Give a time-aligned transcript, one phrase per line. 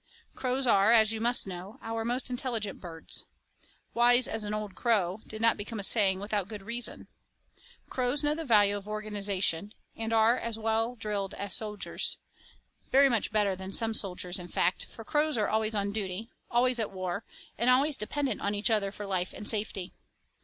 [0.33, 3.25] Crows are, as you must know, our most intelligent birds.
[3.93, 7.07] 'Wise as an old crow' did not become a saying without good reason.
[7.87, 12.17] Crows know the value of organization, and are as well drilled as soldiers
[12.91, 16.79] very much better than some soldiers, in fact, for crows are always on duty, always
[16.79, 17.23] at war,
[17.55, 19.93] and always dependent on each other for life and safety.